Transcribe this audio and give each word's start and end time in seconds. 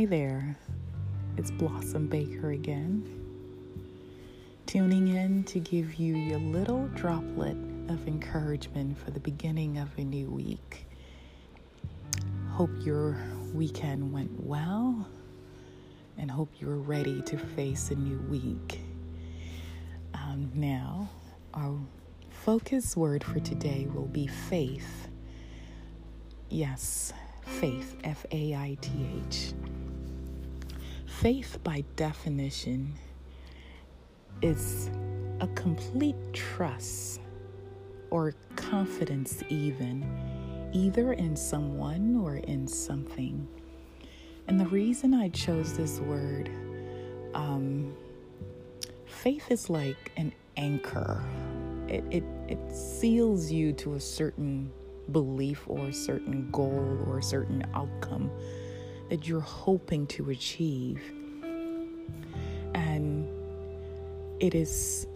Hi 0.00 0.06
there, 0.06 0.56
it's 1.36 1.50
Blossom 1.50 2.06
Baker 2.06 2.52
again, 2.52 3.04
tuning 4.64 5.08
in 5.08 5.44
to 5.44 5.60
give 5.60 5.96
you 5.96 6.16
your 6.16 6.38
little 6.38 6.88
droplet 6.94 7.54
of 7.90 8.08
encouragement 8.08 8.96
for 8.96 9.10
the 9.10 9.20
beginning 9.20 9.76
of 9.76 9.90
a 9.98 10.04
new 10.04 10.30
week. 10.30 10.86
Hope 12.48 12.70
your 12.80 13.18
weekend 13.52 14.10
went 14.10 14.42
well 14.42 15.06
and 16.16 16.30
hope 16.30 16.48
you're 16.58 16.76
ready 16.76 17.20
to 17.20 17.36
face 17.36 17.90
a 17.90 17.94
new 17.94 18.20
week. 18.30 18.80
Um, 20.14 20.50
now, 20.54 21.10
our 21.52 21.78
focus 22.30 22.96
word 22.96 23.22
for 23.22 23.40
today 23.40 23.86
will 23.92 24.08
be 24.08 24.26
faith. 24.26 25.08
Yes, 26.48 27.12
faith, 27.42 27.98
F 28.02 28.24
A 28.32 28.54
I 28.54 28.78
T 28.80 28.90
H. 29.28 29.52
Faith, 31.20 31.58
by 31.62 31.84
definition, 31.96 32.94
is 34.40 34.88
a 35.40 35.46
complete 35.48 36.16
trust 36.32 37.20
or 38.08 38.34
confidence, 38.56 39.42
even, 39.50 40.02
either 40.72 41.12
in 41.12 41.36
someone 41.36 42.16
or 42.16 42.36
in 42.36 42.66
something. 42.66 43.46
And 44.48 44.58
the 44.58 44.64
reason 44.68 45.12
I 45.12 45.28
chose 45.28 45.76
this 45.76 46.00
word, 46.00 46.48
um, 47.34 47.94
faith 49.04 49.50
is 49.50 49.68
like 49.68 50.12
an 50.16 50.32
anchor. 50.56 51.22
It, 51.86 52.02
it, 52.10 52.24
it 52.48 52.74
seals 52.74 53.50
you 53.50 53.74
to 53.74 53.92
a 53.92 54.00
certain 54.00 54.72
belief 55.12 55.64
or 55.66 55.88
a 55.88 55.92
certain 55.92 56.50
goal 56.50 56.98
or 57.06 57.18
a 57.18 57.22
certain 57.22 57.62
outcome 57.74 58.30
that 59.10 59.26
you're 59.26 59.40
hoping 59.40 60.06
to 60.06 60.30
achieve. 60.30 61.02
And 62.74 63.28
it 64.38 64.54
is 64.54 65.06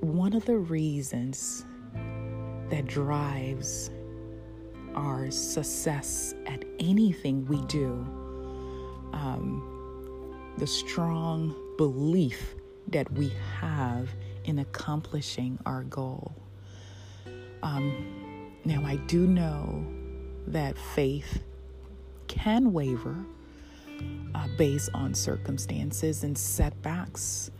one 0.00 0.32
of 0.32 0.44
the 0.46 0.56
reasons 0.56 1.64
that 2.70 2.86
drives 2.86 3.90
our 4.94 5.30
success 5.30 6.34
at 6.46 6.64
anything 6.80 7.46
we 7.46 7.60
do. 7.66 7.90
Um, 9.12 9.68
the 10.56 10.66
strong 10.66 11.54
belief 11.76 12.54
that 12.88 13.10
we 13.12 13.30
have 13.60 14.08
in 14.44 14.58
accomplishing 14.58 15.58
our 15.66 15.84
goal. 15.84 16.34
Um, 17.62 18.52
now, 18.64 18.82
I 18.84 18.96
do 19.06 19.26
know 19.26 19.84
that 20.46 20.76
faith 20.78 21.42
can 22.32 22.72
waver 22.72 23.14
uh, 24.34 24.48
based 24.56 24.88
on 24.94 25.12
circumstances 25.12 26.24
and 26.24 26.36
setbacks. 26.36 27.50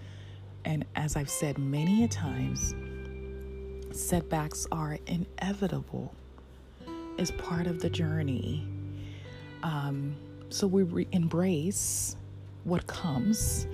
And 0.65 0.87
as 0.97 1.15
I've 1.15 1.29
said 1.29 1.59
many 1.59 2.05
a 2.05 2.09
times, 2.09 2.75
setbacks 3.95 4.67
are 4.73 4.99
inevitable 5.07 6.15
as 7.19 7.31
part 7.33 7.67
of 7.67 7.83
the 7.83 7.91
journey. 7.91 8.67
Um, 9.63 10.17
so 10.49 10.67
we 10.67 10.85
re- 10.85 11.09
embrace 11.13 12.17
what 12.65 12.87
comes. 12.87 13.67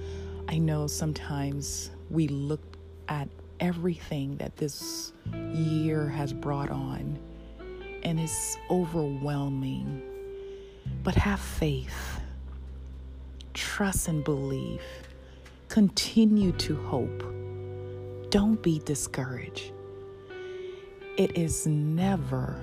I 0.48 0.58
know 0.58 0.88
sometimes 0.88 1.92
we 2.10 2.26
look 2.26 2.76
at 3.08 3.28
everything 3.60 4.36
that 4.38 4.56
this 4.56 5.12
year 5.52 6.08
has 6.08 6.32
brought 6.32 6.70
on 6.70 7.18
and 8.02 8.18
it's 8.18 8.56
overwhelming. 8.68 10.07
But 11.02 11.14
have 11.14 11.40
faith, 11.40 12.20
trust 13.54 14.08
and 14.08 14.24
believe, 14.24 14.82
continue 15.68 16.52
to 16.52 16.76
hope. 16.76 17.22
Don't 18.30 18.62
be 18.62 18.80
discouraged. 18.84 19.72
It 21.16 21.36
is 21.36 21.66
never, 21.66 22.60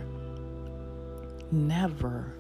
never, 1.52 2.34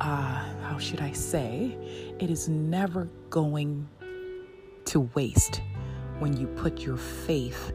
uh, 0.00 0.44
how 0.62 0.78
should 0.78 1.00
I 1.00 1.12
say? 1.12 1.76
It 2.20 2.30
is 2.30 2.48
never 2.48 3.08
going 3.30 3.88
to 4.86 5.00
waste 5.14 5.60
when 6.18 6.36
you 6.36 6.46
put 6.46 6.80
your 6.80 6.96
faith 6.96 7.72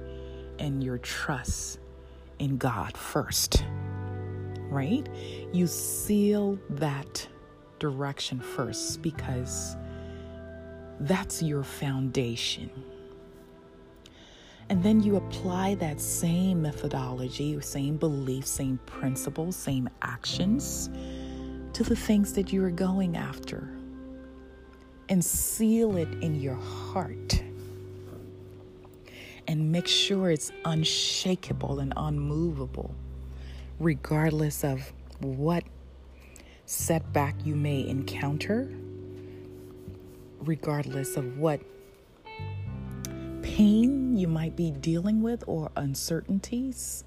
and 0.57 0.83
your 0.83 0.97
trust 0.97 1.79
in 2.39 2.57
God 2.57 2.97
first, 2.97 3.63
right? 4.71 5.07
You 5.53 5.67
seal 5.67 6.57
that 6.71 7.27
direction 7.79 8.39
first 8.39 9.01
because 9.01 9.75
that's 11.01 11.43
your 11.43 11.63
foundation. 11.63 12.69
And 14.69 14.81
then 14.81 15.03
you 15.03 15.17
apply 15.17 15.75
that 15.75 15.99
same 15.99 16.61
methodology, 16.61 17.59
same 17.59 17.97
beliefs, 17.97 18.49
same 18.49 18.79
principles, 18.85 19.55
same 19.55 19.89
actions 20.01 20.89
to 21.73 21.83
the 21.83 21.95
things 21.95 22.33
that 22.33 22.53
you 22.53 22.63
are 22.63 22.71
going 22.71 23.17
after 23.17 23.69
and 25.09 25.23
seal 25.23 25.97
it 25.97 26.07
in 26.23 26.39
your 26.39 26.55
heart 26.55 27.43
and 29.47 29.71
make 29.71 29.87
sure 29.87 30.31
it's 30.31 30.51
unshakable 30.63 31.79
and 31.79 31.93
unmovable, 31.97 32.95
regardless 33.81 34.63
of 34.63 34.93
what 35.19 35.63
setback 36.65 37.35
you 37.43 37.55
may 37.55 37.87
encounter, 37.87 38.71
regardless 40.39 41.17
of 41.17 41.39
what 41.39 41.59
pain 43.41 44.15
you 44.15 44.27
might 44.27 44.55
be 44.55 44.69
dealing 44.69 45.23
with 45.23 45.43
or 45.47 45.71
uncertainties. 45.75 47.03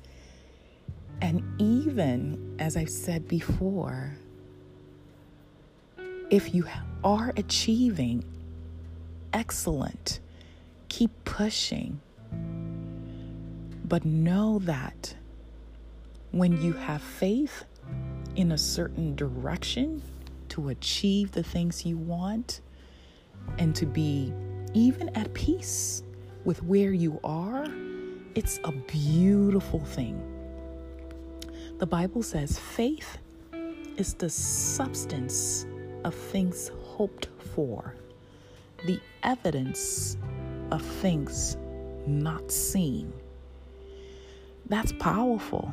And 1.22 1.42
even, 1.60 2.56
as 2.58 2.76
I've 2.76 2.90
said 2.90 3.28
before, 3.28 4.16
if 6.28 6.54
you 6.54 6.66
are 7.04 7.32
achieving 7.36 8.24
excellent, 9.32 10.18
keep 10.88 11.12
pushing, 11.24 12.00
but 13.84 14.04
know 14.04 14.58
that 14.60 15.14
when 16.34 16.60
you 16.60 16.72
have 16.72 17.00
faith 17.00 17.64
in 18.34 18.50
a 18.50 18.58
certain 18.58 19.14
direction 19.14 20.02
to 20.48 20.70
achieve 20.70 21.30
the 21.30 21.44
things 21.44 21.86
you 21.86 21.96
want 21.96 22.60
and 23.58 23.72
to 23.76 23.86
be 23.86 24.32
even 24.72 25.08
at 25.10 25.32
peace 25.32 26.02
with 26.44 26.60
where 26.64 26.92
you 26.92 27.20
are, 27.22 27.66
it's 28.34 28.58
a 28.64 28.72
beautiful 28.72 29.78
thing. 29.78 30.20
The 31.78 31.86
Bible 31.86 32.24
says 32.24 32.58
faith 32.58 33.18
is 33.96 34.14
the 34.14 34.28
substance 34.28 35.66
of 36.02 36.16
things 36.16 36.72
hoped 36.82 37.28
for, 37.54 37.94
the 38.86 38.98
evidence 39.22 40.16
of 40.72 40.82
things 40.82 41.56
not 42.08 42.50
seen. 42.50 43.12
That's 44.66 44.92
powerful. 44.98 45.72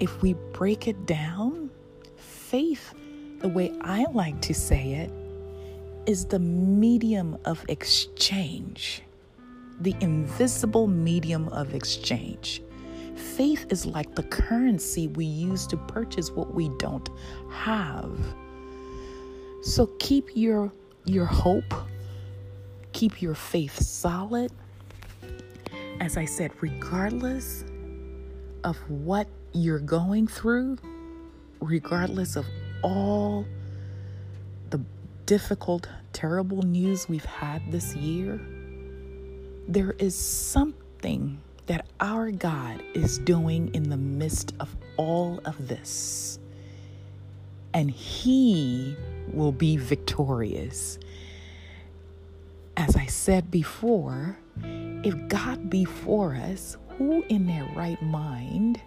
If 0.00 0.22
we 0.22 0.34
break 0.52 0.86
it 0.86 1.06
down, 1.06 1.70
faith, 2.16 2.94
the 3.40 3.48
way 3.48 3.72
I 3.80 4.04
like 4.12 4.40
to 4.42 4.54
say 4.54 4.92
it, 4.92 5.10
is 6.08 6.24
the 6.24 6.38
medium 6.38 7.36
of 7.44 7.64
exchange, 7.68 9.02
the 9.80 9.94
invisible 10.00 10.86
medium 10.86 11.48
of 11.48 11.74
exchange. 11.74 12.62
Faith 13.16 13.66
is 13.70 13.84
like 13.84 14.14
the 14.14 14.22
currency 14.22 15.08
we 15.08 15.24
use 15.24 15.66
to 15.66 15.76
purchase 15.76 16.30
what 16.30 16.54
we 16.54 16.68
don't 16.78 17.08
have. 17.50 18.18
So 19.62 19.86
keep 19.98 20.30
your 20.34 20.72
your 21.04 21.26
hope, 21.26 21.74
keep 22.92 23.20
your 23.20 23.34
faith 23.34 23.80
solid, 23.82 24.52
as 26.00 26.16
I 26.16 26.24
said, 26.24 26.52
regardless 26.60 27.64
of 28.64 28.76
what 28.88 29.26
you're 29.58 29.78
going 29.78 30.26
through, 30.26 30.78
regardless 31.60 32.36
of 32.36 32.46
all 32.82 33.44
the 34.70 34.80
difficult, 35.26 35.88
terrible 36.12 36.62
news 36.62 37.08
we've 37.08 37.24
had 37.24 37.60
this 37.72 37.94
year, 37.96 38.40
there 39.66 39.92
is 39.98 40.14
something 40.14 41.38
that 41.66 41.86
our 42.00 42.30
God 42.30 42.82
is 42.94 43.18
doing 43.18 43.74
in 43.74 43.90
the 43.90 43.96
midst 43.96 44.54
of 44.60 44.74
all 44.96 45.40
of 45.44 45.68
this. 45.68 46.38
And 47.74 47.90
He 47.90 48.96
will 49.32 49.52
be 49.52 49.76
victorious. 49.76 50.98
As 52.76 52.96
I 52.96 53.06
said 53.06 53.50
before, 53.50 54.38
if 54.62 55.28
God 55.28 55.68
be 55.68 55.84
for 55.84 56.34
us, 56.34 56.76
who 56.96 57.22
in 57.28 57.46
their 57.46 57.68
right 57.76 58.00
mind 58.02 58.80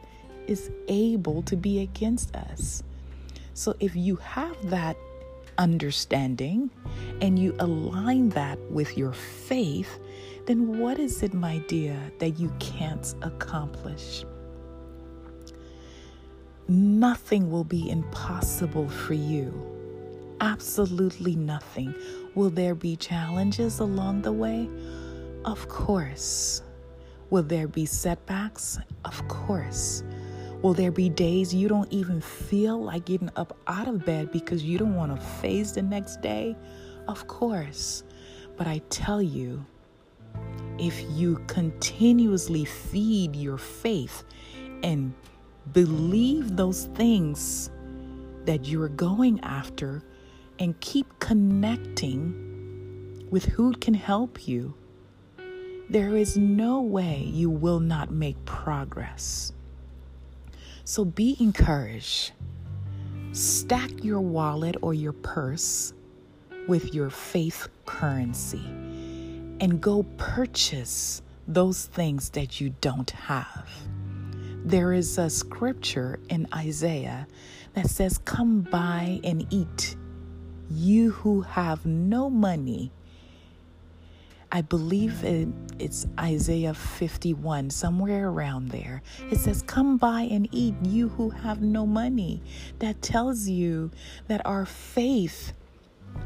is 0.48 0.72
able 0.88 1.42
to 1.44 1.56
be 1.56 1.82
against 1.82 2.36
us? 2.36 2.84
So 3.54 3.76
if 3.80 3.96
you 3.96 4.16
have 4.18 4.70
that 4.70 4.98
understanding 5.58 6.70
and 7.22 7.38
you 7.38 7.56
align 7.60 8.30
that 8.30 8.60
with 8.72 8.98
your 8.98 9.14
faith, 9.14 10.00
then 10.46 10.80
what 10.80 11.00
is 11.00 11.22
it, 11.24 11.34
my 11.34 11.60
dear, 11.68 11.98
that 12.20 12.40
you 12.40 12.52
can't 12.60 13.14
accomplish? 13.22 14.26
Nothing 16.68 17.52
will 17.52 17.64
be 17.64 17.90
impossible 17.90 18.88
for 18.88 19.14
you. 19.14 19.54
Absolutely 20.40 21.36
nothing. 21.36 21.94
Will 22.34 22.50
there 22.50 22.76
be 22.76 22.96
challenges 22.96 23.80
along 23.80 24.22
the 24.22 24.32
way? 24.32 24.70
Of 25.46 25.68
course. 25.68 26.64
Will 27.30 27.44
there 27.44 27.68
be 27.68 27.86
setbacks? 27.86 28.80
Of 29.06 29.28
course. 29.28 30.04
Will 30.62 30.76
there 30.76 30.92
be 30.92 31.10
days 31.10 31.56
you 31.56 31.68
don't 31.68 31.92
even 31.92 32.22
feel 32.22 32.84
like 32.84 33.06
getting 33.06 33.32
up 33.36 33.58
out 33.66 33.88
of 33.88 34.06
bed 34.06 34.32
because 34.32 34.64
you 34.64 34.78
don't 34.78 34.96
want 34.96 35.16
to 35.16 35.20
face 35.20 35.72
the 35.72 35.82
next 35.82 36.22
day? 36.22 36.56
Of 37.08 37.26
course. 37.28 38.04
But 38.58 38.68
I 38.68 38.80
tell 38.90 39.24
you, 39.24 39.66
if 40.78 41.04
you 41.10 41.44
continuously 41.48 42.66
feed 42.66 43.36
your 43.36 43.58
faith 43.58 44.24
and 44.84 45.16
believe 45.74 46.56
those 46.56 46.86
things 46.94 47.72
that 48.46 48.68
you're 48.68 48.90
going 48.90 49.40
after 49.42 50.04
and 50.60 50.80
keep 50.80 51.08
connecting 51.20 53.28
with 53.32 53.46
who 53.46 53.74
can 53.74 53.96
help 53.96 54.48
you, 54.48 54.76
there 55.90 56.16
is 56.16 56.38
no 56.38 56.82
way 56.82 57.24
you 57.26 57.50
will 57.50 57.80
not 57.80 58.12
make 58.12 58.46
progress. 58.46 59.54
So 60.92 61.06
be 61.06 61.38
encouraged. 61.40 62.34
Stack 63.32 64.04
your 64.04 64.20
wallet 64.20 64.76
or 64.82 64.94
your 64.94 65.14
purse 65.14 65.94
with 66.68 66.94
your 66.94 67.10
faith 67.10 67.70
currency 67.86 68.66
and 69.62 69.80
go 69.80 70.04
purchase 70.18 71.22
those 71.48 71.86
things 71.86 72.32
that 72.32 72.60
you 72.60 72.76
don't 72.82 73.10
have. 73.12 73.70
There 74.66 74.92
is 74.92 75.18
a 75.18 75.30
scripture 75.30 76.20
in 76.28 76.46
Isaiah 76.54 77.26
that 77.72 77.90
says, 77.90 78.18
Come 78.18 78.60
buy 78.60 79.22
and 79.24 79.48
eat, 79.50 79.96
you 80.70 81.12
who 81.12 81.40
have 81.40 81.86
no 81.86 82.30
money 82.30 82.92
I 84.54 84.62
believe 84.62 85.24
it, 85.24 85.48
it's 85.80 86.06
Isaiah 86.20 86.74
51, 86.74 87.70
somewhere 87.70 88.28
around 88.28 88.70
there. 88.70 89.02
It 89.32 89.40
says, 89.40 89.62
Come 89.62 89.96
buy 89.96 90.24
and 90.24 90.50
eat, 90.52 90.76
you 90.84 91.08
who 91.08 91.30
have 91.30 91.62
no 91.62 91.86
money. 91.86 92.42
That 92.80 93.02
tells 93.02 93.48
you 93.48 93.92
that 94.28 94.46
our 94.46 94.66
faith 94.66 95.54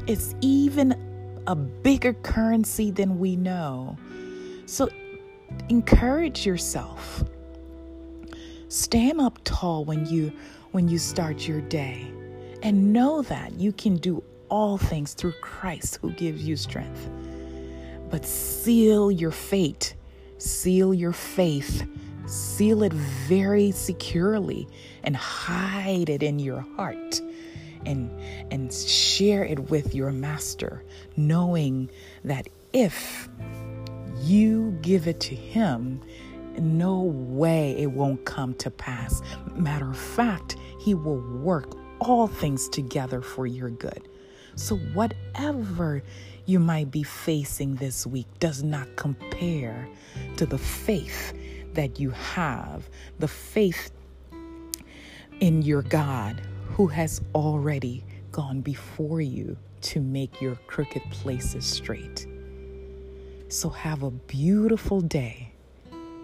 is 0.08 0.34
even 0.40 1.42
a 1.46 1.54
bigger 1.54 2.14
currency 2.14 2.90
than 2.90 3.20
we 3.20 3.36
know. 3.36 3.96
So 4.66 4.88
encourage 5.68 6.44
yourself. 6.44 7.22
Stand 8.68 9.20
up 9.20 9.38
tall 9.44 9.84
when 9.84 10.04
you 10.06 10.32
when 10.72 10.88
you 10.88 10.98
start 10.98 11.46
your 11.46 11.60
day 11.60 12.10
and 12.64 12.92
know 12.92 13.22
that 13.22 13.52
you 13.52 13.72
can 13.72 13.96
do 13.96 14.22
all 14.48 14.76
things 14.76 15.14
through 15.14 15.32
Christ 15.40 15.98
who 16.02 16.10
gives 16.10 16.46
you 16.46 16.56
strength 16.56 17.08
but 18.10 18.24
seal 18.24 19.10
your 19.10 19.30
fate, 19.30 19.94
seal 20.38 20.94
your 20.94 21.12
faith, 21.12 21.86
seal 22.26 22.82
it 22.82 22.92
very 22.92 23.70
securely, 23.70 24.68
and 25.02 25.16
hide 25.16 26.08
it 26.08 26.22
in 26.22 26.38
your 26.38 26.60
heart. 26.76 27.20
And, 27.84 28.10
and 28.50 28.72
share 28.72 29.44
it 29.44 29.70
with 29.70 29.94
your 29.94 30.10
master, 30.10 30.82
knowing 31.16 31.88
that 32.24 32.48
if 32.72 33.28
you 34.18 34.76
give 34.82 35.06
it 35.06 35.20
to 35.20 35.36
him, 35.36 36.02
no 36.58 37.02
way 37.02 37.76
it 37.78 37.92
won't 37.92 38.24
come 38.24 38.54
to 38.54 38.70
pass. 38.70 39.22
Matter 39.54 39.90
of 39.90 39.96
fact, 39.98 40.56
he 40.80 40.94
will 40.94 41.20
work 41.38 41.76
all 42.00 42.26
things 42.26 42.68
together 42.68 43.22
for 43.22 43.46
your 43.46 43.70
good. 43.70 44.08
So, 44.56 44.76
whatever 44.76 46.02
you 46.46 46.58
might 46.58 46.90
be 46.90 47.02
facing 47.02 47.76
this 47.76 48.06
week 48.06 48.26
does 48.40 48.62
not 48.62 48.96
compare 48.96 49.88
to 50.36 50.46
the 50.46 50.58
faith 50.58 51.34
that 51.74 52.00
you 52.00 52.10
have, 52.10 52.88
the 53.18 53.28
faith 53.28 53.92
in 55.40 55.62
your 55.62 55.82
God 55.82 56.40
who 56.70 56.86
has 56.86 57.20
already 57.34 58.02
gone 58.32 58.60
before 58.60 59.20
you 59.20 59.56
to 59.82 60.00
make 60.00 60.40
your 60.40 60.56
crooked 60.66 61.02
places 61.10 61.64
straight. 61.64 62.26
So 63.48 63.68
have 63.68 64.02
a 64.02 64.10
beautiful 64.10 65.00
day 65.00 65.52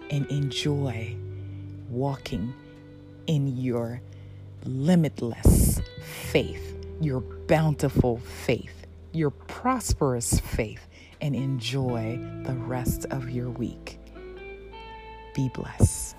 and 0.09 0.25
enjoy 0.27 1.15
walking 1.89 2.53
in 3.27 3.57
your 3.57 4.01
limitless 4.65 5.81
faith, 6.31 6.72
your 7.01 7.21
bountiful 7.21 8.17
faith 8.17 8.83
your 9.13 9.29
prosperous 9.29 10.39
faith 10.39 10.87
and 11.21 11.35
enjoy 11.35 12.19
the 12.43 12.53
rest 12.53 13.05
of 13.11 13.29
your 13.29 13.49
week. 13.49 13.99
Be 15.35 15.49
blessed. 15.49 16.15